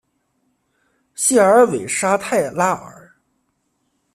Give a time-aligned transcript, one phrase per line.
[1.13, 3.11] 谢尔韦沙泰拉尔。